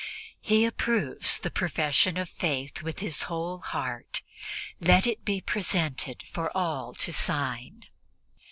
[0.41, 4.23] He approves the profession of Faith with his whole heart;
[4.79, 7.85] let it be presented to all to sign.